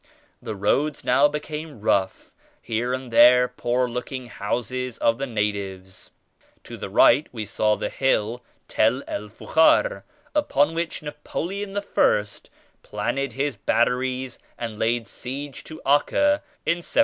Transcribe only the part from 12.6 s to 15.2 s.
planted his batteries and laid